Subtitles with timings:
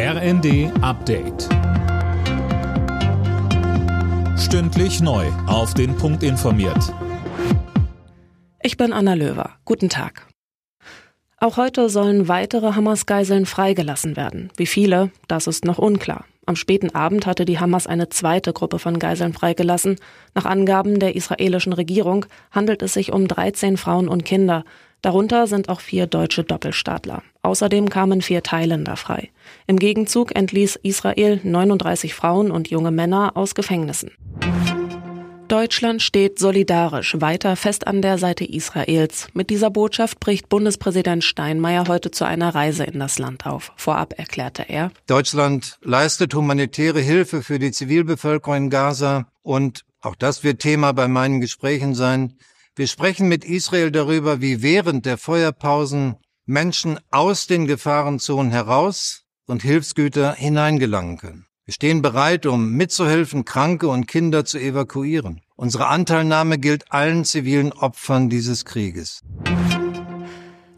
[0.00, 1.48] RND Update.
[4.38, 5.26] Stündlich neu.
[5.48, 6.94] Auf den Punkt informiert.
[8.62, 9.56] Ich bin Anna Löwer.
[9.64, 10.28] Guten Tag.
[11.38, 14.52] Auch heute sollen weitere Hamas-Geiseln freigelassen werden.
[14.56, 16.24] Wie viele, das ist noch unklar.
[16.46, 19.96] Am späten Abend hatte die Hamas eine zweite Gruppe von Geiseln freigelassen.
[20.32, 24.64] Nach Angaben der israelischen Regierung handelt es sich um 13 Frauen und Kinder.
[25.02, 27.22] Darunter sind auch vier deutsche Doppelstaatler.
[27.42, 29.30] Außerdem kamen vier Thailänder frei.
[29.66, 34.10] Im Gegenzug entließ Israel 39 Frauen und junge Männer aus Gefängnissen.
[35.48, 39.28] Deutschland steht solidarisch weiter fest an der Seite Israels.
[39.32, 43.72] Mit dieser Botschaft bricht Bundespräsident Steinmeier heute zu einer Reise in das Land auf.
[43.76, 50.44] Vorab erklärte er, Deutschland leistet humanitäre Hilfe für die Zivilbevölkerung in Gaza und auch das
[50.44, 52.34] wird Thema bei meinen Gesprächen sein.
[52.78, 56.14] Wir sprechen mit Israel darüber, wie während der Feuerpausen
[56.46, 61.46] Menschen aus den Gefahrenzonen heraus und Hilfsgüter hineingelangen können.
[61.64, 65.40] Wir stehen bereit, um mitzuhelfen, Kranke und Kinder zu evakuieren.
[65.56, 69.24] Unsere Anteilnahme gilt allen zivilen Opfern dieses Krieges.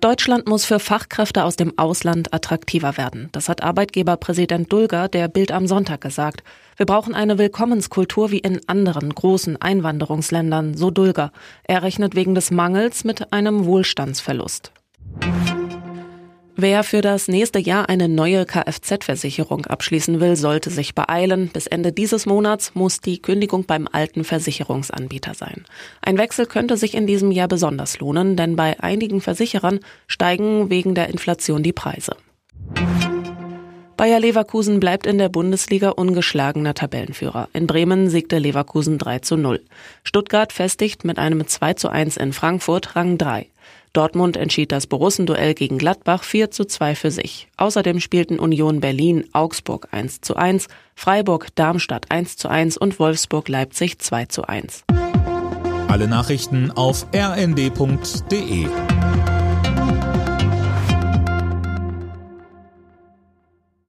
[0.00, 3.30] Deutschland muss für Fachkräfte aus dem Ausland attraktiver werden.
[3.32, 6.44] Das hat Arbeitgeberpräsident Dulger der Bild am Sonntag gesagt.
[6.76, 11.32] Wir brauchen eine Willkommenskultur wie in anderen großen Einwanderungsländern, so Dulger.
[11.64, 14.70] Er rechnet wegen des Mangels mit einem Wohlstandsverlust.
[16.60, 21.50] Wer für das nächste Jahr eine neue Kfz-Versicherung abschließen will, sollte sich beeilen.
[21.52, 25.64] Bis Ende dieses Monats muss die Kündigung beim alten Versicherungsanbieter sein.
[26.02, 30.96] Ein Wechsel könnte sich in diesem Jahr besonders lohnen, denn bei einigen Versicherern steigen wegen
[30.96, 32.16] der Inflation die Preise.
[33.98, 37.48] Bayer Leverkusen bleibt in der Bundesliga ungeschlagener Tabellenführer.
[37.52, 39.60] In Bremen siegte Leverkusen 3 zu 0.
[40.04, 43.48] Stuttgart festigt mit einem 2 zu 1 in Frankfurt Rang 3.
[43.92, 47.48] Dortmund entschied das Borussenduell gegen Gladbach 4 zu 2 für sich.
[47.56, 53.48] Außerdem spielten Union Berlin Augsburg 1 zu 1, Freiburg Darmstadt 1 zu 1 und Wolfsburg
[53.48, 54.84] Leipzig 2 zu 1.
[55.88, 58.68] Alle Nachrichten auf rnd.de